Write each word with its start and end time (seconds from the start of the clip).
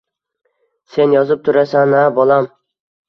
Sen 0.95 1.13
yozib 1.17 1.43
turasan-a 1.49 2.03
bolam?” 2.17 2.49